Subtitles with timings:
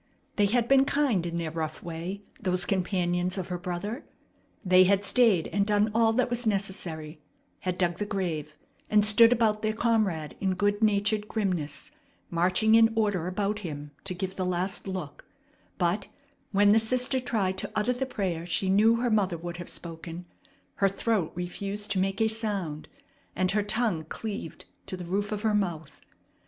[0.35, 4.03] They had been kind in their rough way, those companions of her brother.
[4.65, 7.21] They had stayed and done all that was necessary,
[7.59, 8.55] had dug the grave,
[8.89, 11.91] and stood about their comrade in good natured grimness,
[12.31, 15.23] marching in order about him to give the last look;
[15.77, 16.07] but,
[16.51, 20.25] when the sister tried to utter the prayer she knew her mother would have spoken,
[20.77, 22.87] her throat refused to make a sound,
[23.35, 26.01] and her tongue cleaved to the roof of her mouth.